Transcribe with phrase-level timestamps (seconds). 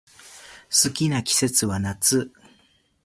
[0.67, 2.33] 好きな季節は夏